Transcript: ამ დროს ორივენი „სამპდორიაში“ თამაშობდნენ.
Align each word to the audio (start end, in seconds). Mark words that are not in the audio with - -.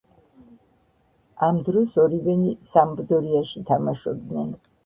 ამ 1.49 1.59
დროს 1.69 1.93
ორივენი 2.05 2.57
„სამპდორიაში“ 2.77 3.65
თამაშობდნენ. 3.71 4.53